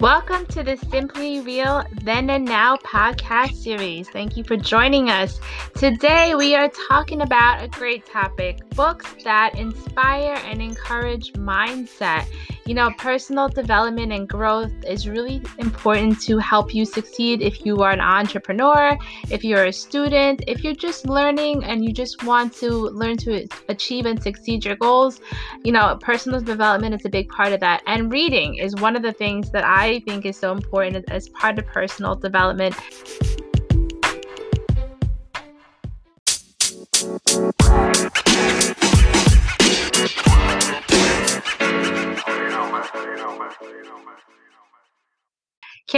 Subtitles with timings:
[0.00, 4.08] Welcome to the Simply Real Then and Now podcast series.
[4.08, 5.40] Thank you for joining us.
[5.74, 12.24] Today, we are talking about a great topic books that inspire and encourage mindset.
[12.64, 17.82] You know, personal development and growth is really important to help you succeed if you
[17.82, 18.96] are an entrepreneur,
[19.30, 23.48] if you're a student, if you're just learning and you just want to learn to
[23.68, 25.20] achieve and succeed your goals.
[25.64, 27.82] You know, personal development is a big part of that.
[27.88, 31.58] And reading is one of the things that I think is so important as part
[31.58, 32.76] of personal development.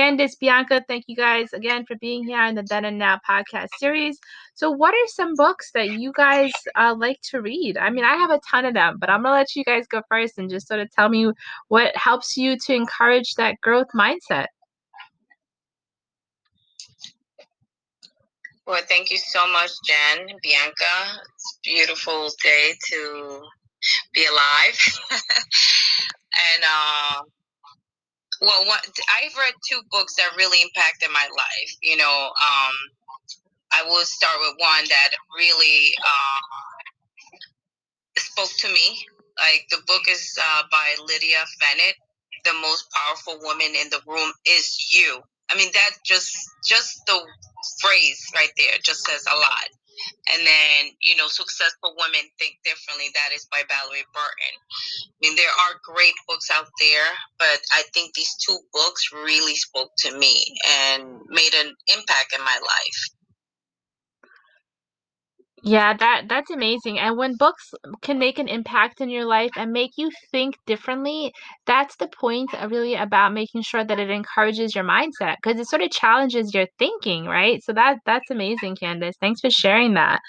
[0.01, 3.69] Candace, Bianca, thank you guys again for being here on the Then and Now podcast
[3.77, 4.19] series.
[4.55, 7.77] So, what are some books that you guys uh, like to read?
[7.77, 9.87] I mean, I have a ton of them, but I'm going to let you guys
[9.87, 11.31] go first and just sort of tell me
[11.69, 14.47] what helps you to encourage that growth mindset.
[18.67, 21.21] Well, thank you so much, Jen, Bianca.
[21.35, 23.43] It's a beautiful day to
[24.15, 24.99] be alive.
[26.55, 27.23] and, uh,
[28.41, 28.85] well, what,
[29.23, 31.73] I've read two books that really impacted my life.
[31.83, 32.77] You know, um,
[33.73, 36.41] I will start with one that really uh,
[38.19, 39.05] spoke to me.
[39.39, 41.95] Like the book is uh, by Lydia Fenet
[42.45, 45.21] The most powerful woman in the room is you.
[45.51, 46.33] I mean, that just
[46.67, 47.21] just the
[47.81, 49.69] phrase right there just says a lot.
[50.35, 54.57] And then, you know, Successful Women Think Differently, that is by Valorie Burton.
[55.23, 57.07] I mean, there are great books out there,
[57.39, 62.45] but I think these two books really spoke to me and made an impact in
[62.45, 63.11] my life.
[65.63, 66.99] Yeah, that that's amazing.
[66.99, 71.33] And when books can make an impact in your life and make you think differently,
[71.67, 75.83] that's the point really about making sure that it encourages your mindset because it sort
[75.83, 77.63] of challenges your thinking, right?
[77.63, 79.17] So that that's amazing, Candace.
[79.21, 80.21] Thanks for sharing that.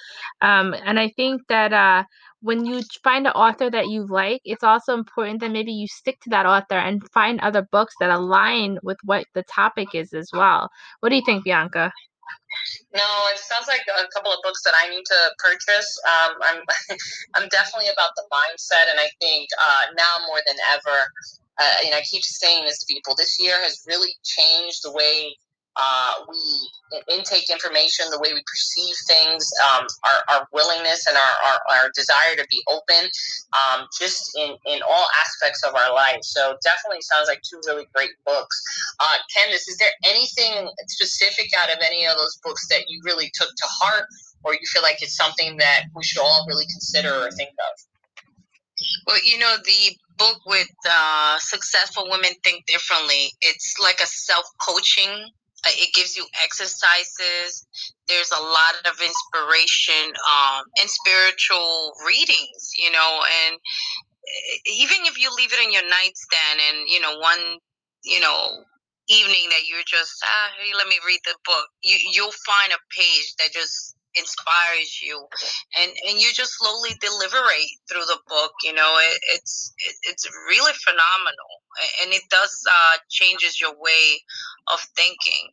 [0.42, 2.04] Um, and I think that uh,
[2.42, 6.20] when you find an author that you like, it's also important that maybe you stick
[6.22, 10.30] to that author and find other books that align with what the topic is as
[10.34, 10.70] well.
[11.00, 11.92] What do you think, Bianca?
[12.94, 16.00] No, it sounds like a couple of books that I need to purchase.
[16.04, 16.98] Um, I'm,
[17.36, 20.98] I'm definitely about the mindset, and I think uh, now more than ever,
[21.60, 23.16] uh, know, I keep saying this to people.
[23.16, 25.36] This year has really changed the way
[25.76, 26.40] uh, we
[27.16, 31.92] intake information, the way we perceive things, um, our, our willingness and our, our, our,
[31.96, 33.10] desire to be open,
[33.54, 36.20] um, just in, in all aspects of our life.
[36.24, 38.62] So definitely sounds like two really great books.
[39.00, 43.32] Uh, Candace, is there anything specific out of any of those books that you really
[43.34, 44.06] took to heart
[44.44, 47.86] or you feel like it's something that we should all really consider or think of?
[49.08, 54.46] Well, you know, the book with uh, Successful Women Think Differently, it's like a self
[54.66, 55.32] coaching
[55.68, 57.68] it gives you exercises.
[58.08, 63.58] There's a lot of inspiration um, and spiritual readings, you know, and
[64.66, 67.60] even if you leave it in your nightstand and, you know, one,
[68.04, 68.64] you know,
[69.10, 72.80] evening that you're just, ah, hey, let me read the book, you, you'll find a
[72.96, 75.18] page that just inspires you
[75.80, 80.28] and and you just slowly deliberate through the book you know it, it's it, it's
[80.50, 81.54] really phenomenal
[82.04, 84.20] and it does uh changes your way
[84.74, 85.50] of thinking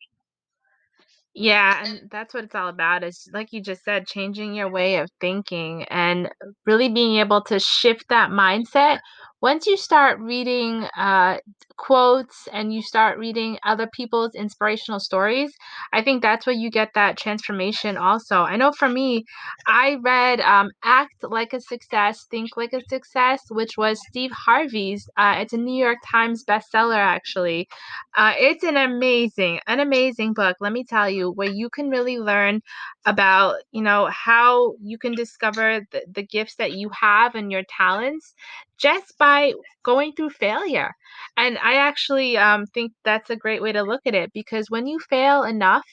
[1.35, 4.97] yeah, and that's what it's all about is like you just said, changing your way
[4.97, 6.31] of thinking and
[6.67, 8.99] really being able to shift that mindset.
[9.41, 11.39] Once you start reading uh,
[11.77, 15.53] quotes and you start reading other people's inspirational stories,
[15.93, 18.39] I think that's where you get that transformation also.
[18.41, 19.25] I know for me,
[19.67, 25.09] I read um, Act Like a Success, Think Like a Success, which was Steve Harvey's.
[25.17, 27.69] Uh, it's a New York Times bestseller, actually.
[28.17, 32.19] Uh, it's an amazing, an amazing book, let me tell you, where you can really
[32.19, 32.61] learn
[33.07, 37.63] about, you know, how you can discover the, the gifts that you have and your
[37.69, 38.35] talents
[38.79, 39.53] just by
[39.85, 40.93] going through failure.
[41.37, 44.87] And I actually um, think that's a great way to look at it because when
[44.87, 45.85] you fail enough,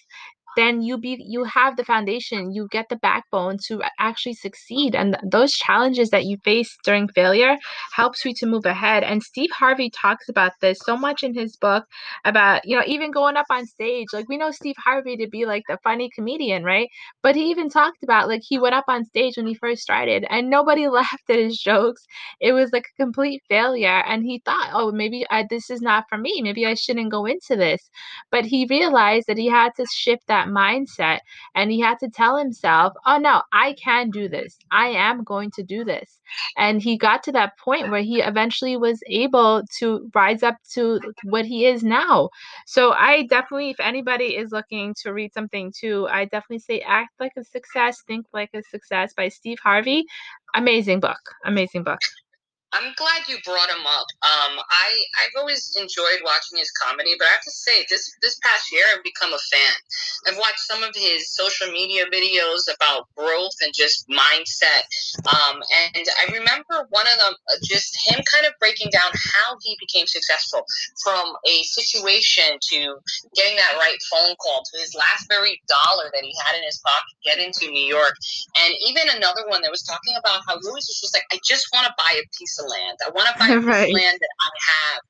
[0.56, 5.18] then you be you have the foundation you get the backbone to actually succeed and
[5.24, 7.56] those challenges that you face during failure
[7.94, 11.56] helps you to move ahead and steve harvey talks about this so much in his
[11.56, 11.86] book
[12.26, 15.46] about you know even going up on stage like we know steve harvey to be
[15.46, 16.90] like the funny comedian right?
[17.22, 20.26] But he even talked about like he went up on stage when he first started
[20.30, 22.06] and nobody laughed at his jokes.
[22.42, 26.06] It was like a complete failure and he thought oh maybe I, this is not
[26.10, 26.42] for me.
[26.42, 27.90] Maybe i shouldn't go into this.
[28.32, 31.20] But he realized that he had to shift that that mindset
[31.56, 34.58] and he had to tell himself, "Oh no, I can do this.
[34.72, 36.20] I am going to do this."
[36.58, 41.00] And he got to that point where he eventually was able to rise up to
[41.24, 42.30] what he is now.
[42.66, 47.12] So I definitely if anybody is looking to read something too, I definitely say Act
[47.20, 50.06] Like a Success, Think Like a Success by Steve Harvey.
[50.56, 51.20] Amazing book.
[51.46, 52.00] Amazing book.
[52.76, 54.08] I'm glad you brought him up.
[54.20, 54.88] Um, I
[55.24, 58.84] I've always enjoyed watching his comedy, but I have to say this this past year
[58.92, 59.76] I've become a fan.
[60.28, 64.84] I've watched some of his social media videos about growth and just mindset.
[65.24, 65.64] Um,
[65.96, 69.78] and I remember one of them, uh, just him kind of breaking down how he
[69.80, 70.68] became successful
[71.04, 73.00] from a situation to
[73.36, 76.82] getting that right phone call to his last very dollar that he had in his
[76.84, 78.16] pocket, getting to New York,
[78.68, 81.72] and even another one that was talking about how Louis was just like, I just
[81.72, 82.98] want to buy a piece of land.
[83.06, 83.94] I want to buy right.
[83.94, 85.02] land that I have.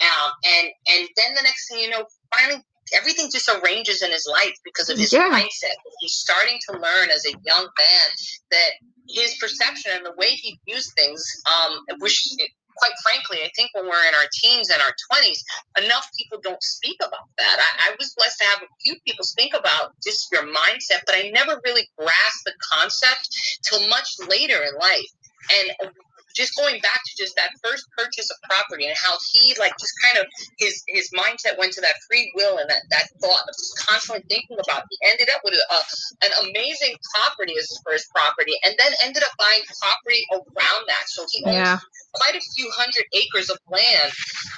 [0.00, 2.62] Um, and and then the next thing you know, finally
[2.92, 5.30] everything just arranges in his life because of his yeah.
[5.30, 5.76] mindset.
[6.00, 8.06] He's starting to learn as a young man
[8.50, 8.70] that
[9.08, 12.28] his perception and the way he views things, um, which
[12.76, 15.38] quite frankly, I think when we're in our teens and our 20s,
[15.84, 17.56] enough people don't speak about that.
[17.60, 21.14] I, I, was blessed to have a few people speak about just your mindset, but
[21.14, 23.28] I never really grasped the concept
[23.62, 25.12] till much later in life.
[25.52, 25.90] And
[26.34, 29.94] just going back to just that first purchase of property and how he like just
[30.02, 30.26] kind of
[30.58, 34.24] his his mindset went to that free will and that, that thought of just constantly
[34.28, 34.90] thinking about it.
[34.90, 35.80] he ended up with a,
[36.26, 41.06] an amazing property as his first property and then ended up buying property around that
[41.06, 41.78] so he owns yeah.
[42.12, 44.10] quite a few hundred acres of land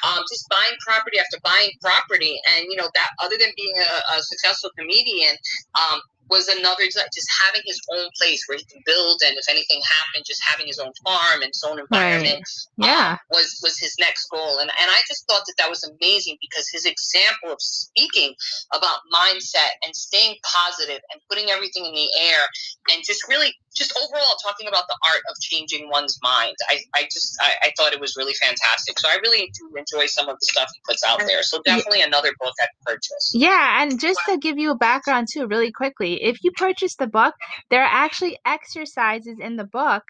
[0.03, 4.17] um, just buying property after buying property and you know that other than being a,
[4.17, 5.37] a successful comedian
[5.77, 9.81] um, was another just having his own place where he can build and if anything
[9.85, 12.43] happened just having his own farm and his own environment
[12.79, 12.87] right.
[12.87, 15.85] yeah um, was was his next goal and and i just thought that that was
[15.85, 18.35] amazing because his example of speaking
[18.75, 22.43] about mindset and staying positive and putting everything in the air
[22.91, 27.03] and just really just overall talking about the art of changing one's mind i i
[27.05, 30.37] just i, I thought it was really fantastic so i really do enjoy some of
[30.41, 34.21] the stuff he puts out there so definitely another book i'd purchase yeah and just
[34.29, 37.35] to give you a background too really quickly if you purchase the book,
[37.71, 40.03] there are actually exercises in the book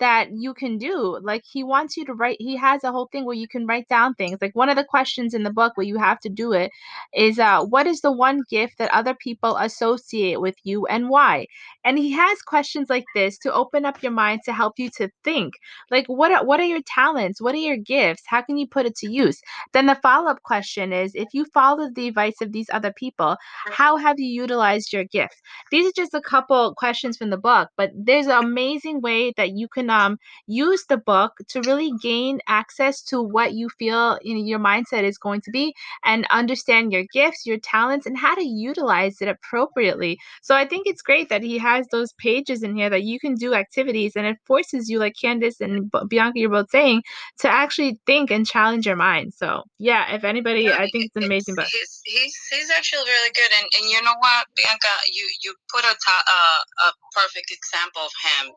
[0.00, 1.18] that you can do.
[1.22, 3.88] Like he wants you to write, he has a whole thing where you can write
[3.88, 4.38] down things.
[4.40, 6.70] Like one of the questions in the book where you have to do it
[7.14, 11.46] is uh, what is the one gift that other people associate with you and why?
[11.84, 15.08] And he has questions like this to open up your mind to help you to
[15.22, 15.54] think.
[15.90, 17.40] Like what are, what are your talents?
[17.40, 18.22] What are your gifts?
[18.26, 19.40] How can you put it to use?
[19.72, 23.36] Then the follow-up question is if you followed the advice of these other people,
[23.66, 25.40] how have you utilized your gift?
[25.70, 29.52] These are just a couple questions from the book, but there's an amazing way that
[29.52, 34.40] you can um, use the book to really gain access to what you feel know,
[34.44, 38.44] your mindset is going to be and understand your gifts, your talents, and how to
[38.44, 40.18] utilize it appropriately.
[40.42, 43.34] So I think it's great that he has those pages in here that you can
[43.34, 47.02] do activities and it forces you, like Candace and Bianca, you're both saying,
[47.40, 49.34] to actually think and challenge your mind.
[49.34, 51.66] So yeah, if anybody, yeah, I think it's an amazing book.
[51.70, 53.50] He's, he's, he's actually really good.
[53.58, 58.12] And, and you know what, Bianca, you, you put a, uh, a perfect example of
[58.22, 58.52] him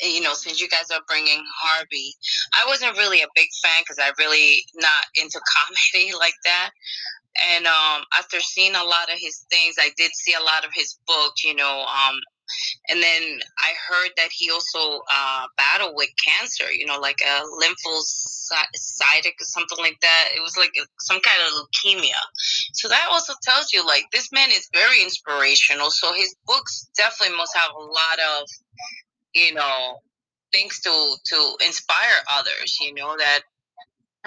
[0.00, 2.14] you know, since you guys are bringing Harvey,
[2.52, 6.70] I wasn't really a big fan because I really not into comedy like that.
[7.50, 10.70] And um, after seeing a lot of his things, I did see a lot of
[10.72, 11.84] his books, you know.
[11.84, 12.16] Um,
[12.88, 17.42] and then I heard that he also uh, battled with cancer, you know, like a
[17.42, 20.28] lymphocytic or something like that.
[20.36, 22.20] It was like some kind of leukemia.
[22.72, 25.90] So that also tells you, like, this man is very inspirational.
[25.90, 28.48] So his books definitely must have a lot of
[29.34, 29.98] you know,
[30.52, 32.78] things to to inspire others.
[32.80, 33.40] You know that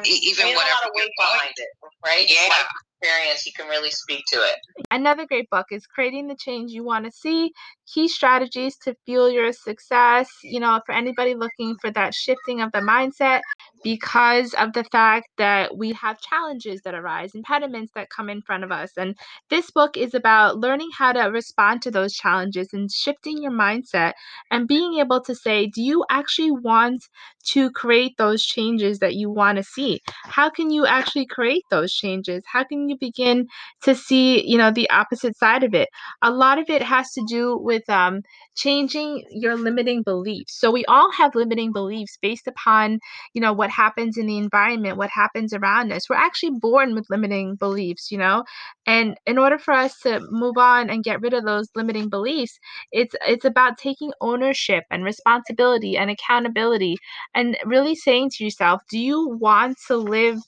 [0.05, 1.69] even whatever a lot of weight behind it,
[2.05, 2.25] right?
[2.27, 2.49] Yeah.
[2.49, 2.65] Like
[3.01, 4.55] experience, you can really speak to it.
[4.91, 7.53] Another great book is Creating the Change You Want to See
[7.93, 10.29] Key Strategies to Fuel Your Success.
[10.43, 13.41] You know, for anybody looking for that shifting of the mindset,
[13.83, 18.63] because of the fact that we have challenges that arise, impediments that come in front
[18.63, 18.91] of us.
[18.97, 19.15] And
[19.49, 24.13] this book is about learning how to respond to those challenges and shifting your mindset
[24.51, 27.03] and being able to say, do you actually want
[27.49, 30.01] to create those changes that you want to see?
[30.23, 32.43] How can you actually create those changes?
[32.51, 33.47] How can you begin
[33.83, 35.87] to see, you know, the opposite side of it?
[36.21, 38.21] A lot of it has to do with um,
[38.55, 40.59] changing your limiting beliefs.
[40.59, 42.99] So we all have limiting beliefs based upon,
[43.33, 46.09] you know, what happens in the environment, what happens around us.
[46.09, 48.43] We're actually born with limiting beliefs, you know?
[48.85, 52.57] And in order for us to move on and get rid of those limiting beliefs,
[52.91, 56.97] it's it's about taking ownership and responsibility and accountability
[57.35, 60.39] and really saying to yourself, do you want to live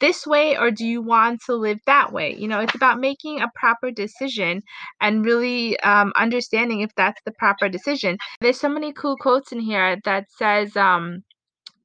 [0.00, 2.34] this way or do you want to live that way?
[2.36, 4.62] You know, it's about making a proper decision
[5.00, 8.18] and really um, understanding if that's the proper decision.
[8.40, 11.22] There's so many cool quotes in here that says, um,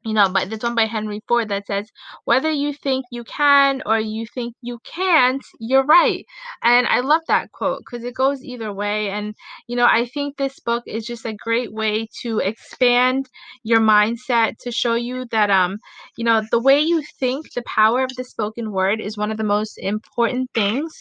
[0.06, 1.90] you know, but there's one by Henry Ford that says,
[2.26, 6.26] whether you think you can or you think you can't, you're right.
[6.62, 9.10] And I love that quote because it goes either way.
[9.10, 9.34] And,
[9.68, 13.30] you know, I think this book is just a great way to expand
[13.64, 15.80] your mindset to show you that, um,
[16.18, 19.38] you know, the way you think, the power of the spoken word is one of
[19.38, 20.94] the most important things.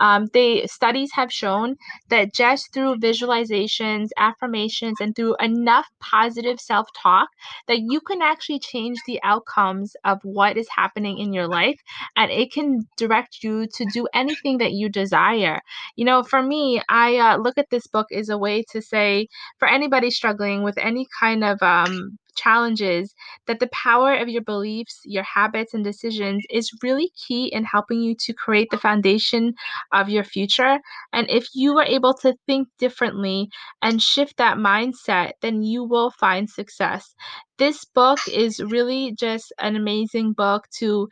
[0.00, 1.76] Um, they studies have shown
[2.08, 7.28] that just through visualizations, affirmations, and through enough positive self talk,
[7.68, 11.80] that you can actually actually change the outcomes of what is happening in your life
[12.16, 15.60] and it can direct you to do anything that you desire.
[15.96, 19.28] You know, for me, I uh, look at this book as a way to say
[19.58, 23.14] for anybody struggling with any kind of um, challenges
[23.46, 28.00] that the power of your beliefs, your habits, and decisions is really key in helping
[28.00, 29.54] you to create the foundation
[29.92, 30.78] of your future.
[31.12, 33.48] And if you are able to think differently
[33.82, 37.14] and shift that mindset, then you will find success.
[37.58, 41.08] This book is really just an amazing book to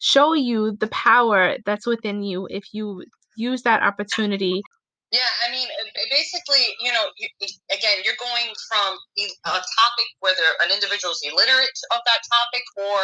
[0.00, 3.04] show you the power that's within you if you
[3.36, 4.62] use that opportunity
[5.10, 5.66] yeah, I mean,
[6.10, 7.28] basically, you know, you,
[7.72, 13.00] again, you're going from a topic whether an individual is illiterate of that topic or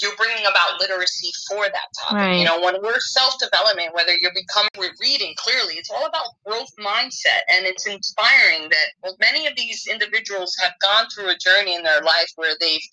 [0.00, 2.16] you're bringing about literacy for that topic.
[2.16, 2.38] Right.
[2.38, 6.72] You know, when we're self development, whether you're becoming reading clearly, it's all about growth
[6.78, 11.74] mindset, and it's inspiring that well, many of these individuals have gone through a journey
[11.74, 12.86] in their life where they've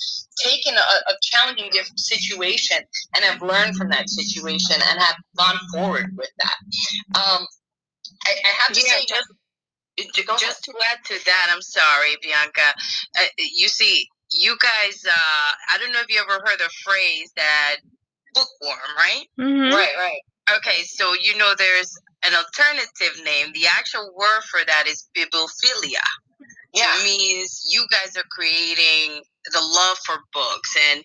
[0.44, 2.78] taken a, a challenging situation
[3.16, 7.20] and have learned from that situation and have gone forward with that.
[7.20, 7.48] Um,
[8.26, 12.74] I, I have to yeah, say, just, just to add to that, I'm sorry, Bianca.
[13.20, 17.32] Uh, you see, you guys, uh, I don't know if you ever heard the phrase
[17.36, 17.78] that
[18.34, 19.26] bookworm, right?
[19.40, 19.76] Mm-hmm.
[19.76, 20.58] Right, right.
[20.58, 23.54] Okay, so you know there's an alternative name.
[23.54, 26.04] The actual word for that is bibliophilia.
[26.74, 26.86] Yeah.
[26.98, 29.22] It means you guys are creating
[29.52, 31.04] the love for books and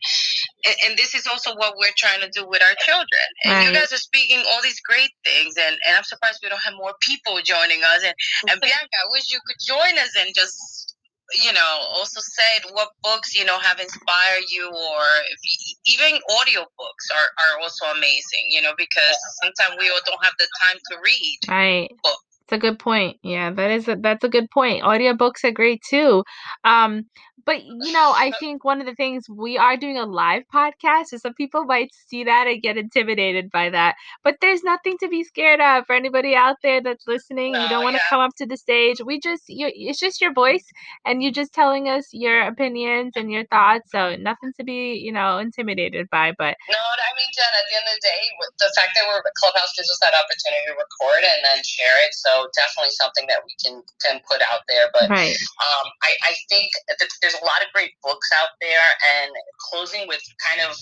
[0.67, 3.27] and, and, this is also what we're trying to do with our children.
[3.45, 3.67] And right.
[3.67, 6.75] you guys are speaking all these great things, and, and I'm surprised we don't have
[6.75, 8.03] more people joining us.
[8.03, 8.15] And,
[8.51, 10.97] and Bianca, I wish you could join us and just,
[11.45, 16.67] you know, also said what books, you know, have inspired you, or you, even audio
[16.75, 20.79] books are, are also amazing, you know, because sometimes we all don't have the time
[20.91, 21.91] to read right.
[22.03, 22.28] books.
[22.49, 23.19] It's a good point.
[23.23, 24.83] Yeah, that is a, that's a good point.
[24.83, 26.25] Audiobooks are great too.
[26.65, 27.05] Um,
[27.45, 31.09] but you know, I think one of the things we are doing a live podcast,
[31.09, 33.97] so some people might see that and get intimidated by that.
[34.25, 37.53] But there's nothing to be scared of for anybody out there that's listening.
[37.53, 38.09] No, you don't want to yeah.
[38.17, 38.97] come up to the stage.
[39.05, 40.65] We just, you, it's just your voice,
[41.05, 43.91] and you're just telling us your opinions and your thoughts.
[43.93, 46.33] So nothing to be, you know, intimidated by.
[46.39, 48.21] But no, I mean, Jen, at the end of the day,
[48.59, 52.13] the fact that we're Clubhouse gives us that opportunity to record and then share it.
[52.15, 54.87] So definitely something that we can can put out there.
[54.93, 55.35] But right.
[55.35, 59.33] um, I, I think that there's a lot of great books out there, and
[59.71, 60.77] closing with kind of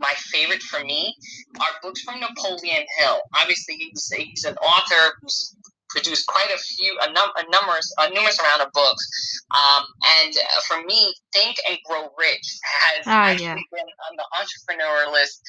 [0.00, 1.14] my favorite for me
[1.60, 3.20] are books from Napoleon Hill.
[3.36, 5.54] Obviously, he's, he's an author who's
[5.90, 9.04] produced quite a few, a, num- a numerous, a numerous amount of books.
[9.50, 9.84] Um,
[10.22, 10.34] and
[10.66, 13.54] for me, Think and Grow Rich has oh, actually yeah.
[13.54, 15.42] been on the entrepreneur list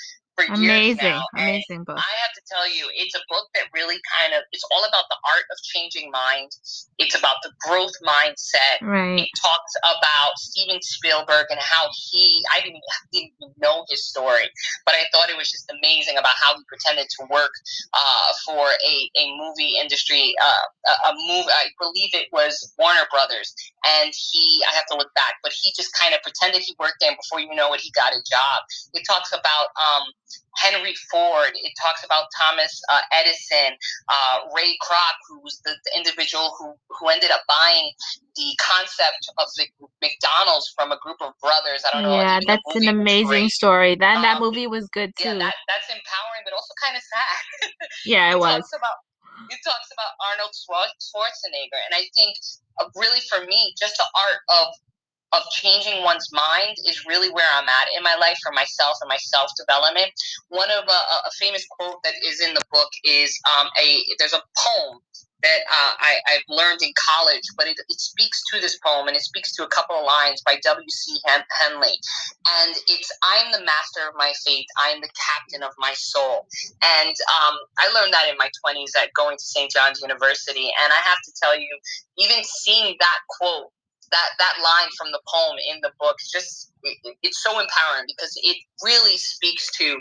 [0.47, 1.23] for amazing, years now.
[1.35, 1.97] Amazing book.
[1.97, 5.05] I have to tell you, it's a book that really kind of it's all about
[5.09, 6.51] the art of changing mind.
[6.97, 8.81] It's about the growth mindset.
[8.81, 9.21] Right.
[9.21, 12.81] It talks about Steven Spielberg and how he I didn't
[13.13, 14.49] even know his story,
[14.85, 17.51] but I thought it was just amazing about how he pretended to work
[17.93, 21.51] uh, for a, a movie industry, uh, a, a movie.
[21.51, 23.53] I believe it was Warner Brothers,
[23.85, 26.99] and he I have to look back, but he just kind of pretended he worked
[26.99, 27.11] there.
[27.15, 28.59] before you know it, he got a job.
[28.93, 30.03] It talks about um,
[30.55, 31.51] Henry Ford.
[31.55, 33.77] It talks about Thomas uh, Edison,
[34.09, 37.91] uh, Ray Kroc, who's the, the, individual who, who ended up buying
[38.35, 39.65] the concept of the
[40.01, 41.83] McDonald's from a group of brothers.
[41.87, 42.15] I don't know.
[42.15, 43.95] Yeah, that's an amazing story.
[43.95, 45.35] That um, that movie was good too.
[45.35, 47.77] Yeah, that, that's empowering, but also kind of sad.
[48.05, 48.63] yeah, it, it was.
[48.63, 48.97] Talks about,
[49.49, 52.35] it talks about Arnold Schwarzenegger, and I think
[52.79, 54.67] uh, really for me, just the art of
[55.33, 59.09] of changing one's mind is really where I'm at in my life for myself and
[59.09, 60.11] my self development.
[60.49, 64.03] One of a, uh, a, famous quote that is in the book is um, a
[64.19, 64.99] there's a poem
[65.41, 69.17] that uh, I, have learned in college, but it, it, speaks to this poem and
[69.17, 71.19] it speaks to a couple of lines by W.E.
[71.25, 71.97] Henley.
[72.61, 76.45] And it's I'm the master of my fate, I am the captain of my soul.
[76.83, 79.71] And um, I learned that in my 20s at going to St.
[79.71, 80.69] John's University.
[80.83, 81.69] And I have to tell you,
[82.17, 83.71] even seeing that quote
[84.11, 88.33] that that line from the poem in the book just it, it's so empowering because
[88.43, 89.99] it really speaks to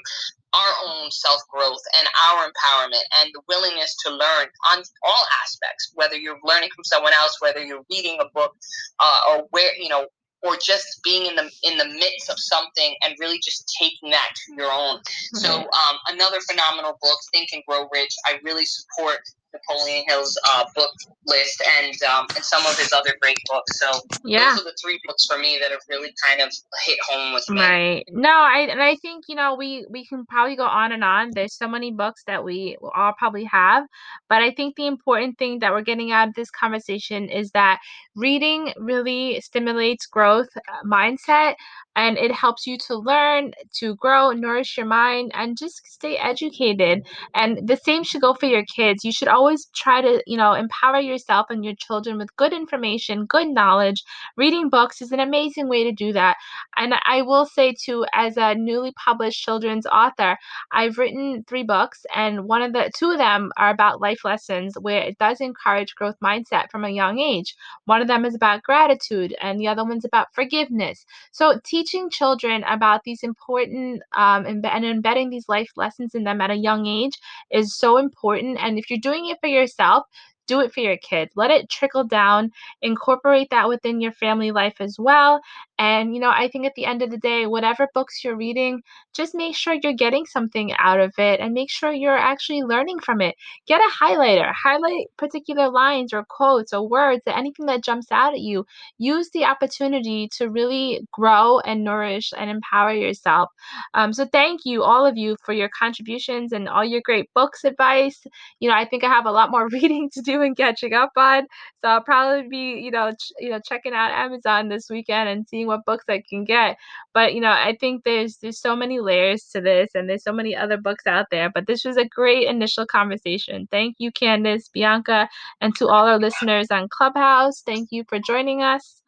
[0.52, 5.92] our own self growth and our empowerment and the willingness to learn on all aspects
[5.94, 8.54] whether you're learning from someone else whether you're reading a book
[9.00, 10.06] uh, or where you know
[10.42, 14.30] or just being in the in the midst of something and really just taking that
[14.34, 14.98] to your own.
[14.98, 15.38] Mm-hmm.
[15.38, 18.14] So um, another phenomenal book, Think and Grow Rich.
[18.24, 19.20] I really support
[19.52, 20.90] Napoleon Hill's uh, book
[21.26, 23.80] list and um, and some of his other great books.
[23.80, 24.50] So yeah.
[24.50, 26.52] those are the three books for me that have really kind of
[26.84, 27.60] hit home with me.
[27.60, 28.04] Right.
[28.10, 31.30] No, I and I think you know we we can probably go on and on.
[31.32, 33.84] There's so many books that we all probably have,
[34.28, 37.80] but I think the important thing that we're getting out of this conversation is that
[38.16, 41.54] reading really stimulates growth uh, mindset
[41.96, 47.06] and it helps you to learn, to grow, nourish your mind, and just stay educated.
[47.34, 49.04] And the same should go for your kids.
[49.04, 53.26] You should always try to, you know, empower yourself and your children with good information,
[53.26, 54.02] good knowledge.
[54.36, 56.36] Reading books is an amazing way to do that.
[56.76, 60.36] And I will say too, as a newly published children's author,
[60.72, 64.74] I've written three books, and one of the two of them are about life lessons
[64.80, 67.54] where it does encourage growth mindset from a young age.
[67.84, 71.04] One of them is about gratitude, and the other one's about forgiveness.
[71.32, 76.50] So teaching children about these important um, and embedding these life lessons in them at
[76.50, 77.18] a young age
[77.50, 78.58] is so important.
[78.60, 80.04] And if you're doing it for yourself,
[80.46, 81.32] do it for your kids.
[81.36, 82.50] Let it trickle down,
[82.82, 85.40] incorporate that within your family life as well.
[85.80, 88.82] And, you know, I think at the end of the day, whatever books you're reading,
[89.14, 93.00] just make sure you're getting something out of it and make sure you're actually learning
[93.00, 93.34] from it.
[93.66, 98.34] Get a highlighter, highlight particular lines or quotes or words, or anything that jumps out
[98.34, 98.66] at you.
[98.98, 103.50] Use the opportunity to really grow and nourish and empower yourself.
[103.94, 107.64] Um, so, thank you, all of you, for your contributions and all your great books
[107.64, 108.22] advice.
[108.60, 111.10] You know, I think I have a lot more reading to do and catching up
[111.16, 111.44] on.
[111.82, 115.46] So I'll probably be, you know, ch- you know, checking out Amazon this weekend and
[115.48, 116.76] seeing what books I can get.
[117.14, 120.32] But you know, I think there's there's so many layers to this, and there's so
[120.32, 121.50] many other books out there.
[121.50, 123.68] But this was a great initial conversation.
[123.70, 125.28] Thank you, Candace, Bianca,
[125.60, 127.62] and to all our listeners on Clubhouse.
[127.62, 129.00] Thank you for joining us.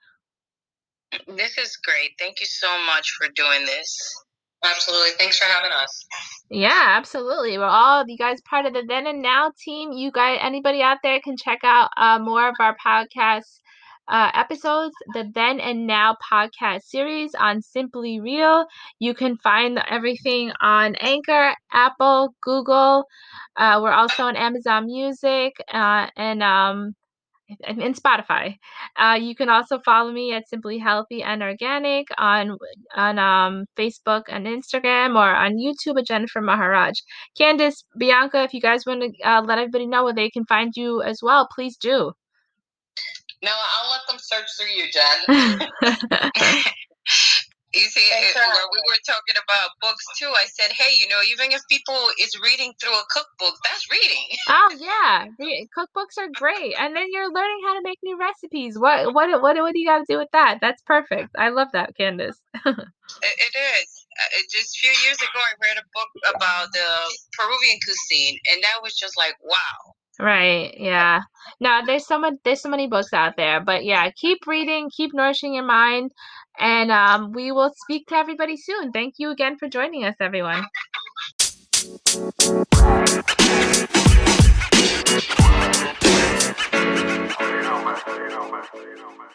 [1.29, 2.13] This is great.
[2.19, 4.25] Thank you so much for doing this.
[4.65, 5.11] Absolutely.
[5.19, 6.07] Thanks for having us.
[6.49, 7.59] Yeah, absolutely.
[7.59, 9.93] We're all you guys part of the Then and Now team.
[9.93, 13.59] You guys, anybody out there can check out uh, more of our podcast
[14.09, 18.67] uh, episodes, the Then and Now podcast series on Simply Real.
[18.99, 23.07] You can find everything on Anchor, Apple, Google.
[23.57, 26.95] Uh, we're also on Amazon Music uh, and um,
[27.65, 28.57] and Spotify.
[28.97, 32.57] Uh, you can also follow me at Simply Healthy and Organic on
[32.95, 36.95] on um, Facebook and Instagram or on YouTube at Jennifer Maharaj.
[37.37, 40.73] Candace, Bianca, if you guys want to uh, let everybody know where they can find
[40.77, 42.13] you as well, please do.
[43.43, 45.69] No, I'll let them search through you, Jen.
[47.75, 51.21] You see, it, where we were talking about books too, I said, hey, you know,
[51.33, 54.29] even if people is reading through a cookbook, that's reading.
[54.49, 55.27] Oh yeah,
[55.77, 58.79] cookbooks are great, and then you're learning how to make new recipes.
[58.79, 60.59] What what what what do you got to do with that?
[60.61, 61.31] That's perfect.
[61.39, 62.39] I love that, Candace.
[62.67, 62.77] it,
[63.23, 64.07] it is.
[64.13, 66.89] Uh, just a few years ago, I read a book about the
[67.39, 69.95] Peruvian cuisine, and that was just like, wow.
[70.23, 70.73] Right.
[70.79, 71.23] Yeah.
[71.59, 73.61] Now there's so much there's so many books out there.
[73.61, 76.13] But yeah, keep reading, keep nourishing your mind,
[76.61, 78.93] and um, we will speak to everybody soon.
[78.93, 80.61] Thank you again for joining us, everyone.
[80.61, 80.69] You
[87.63, 87.99] know, man.
[88.07, 88.63] You know, man.
[88.75, 89.29] You know, man.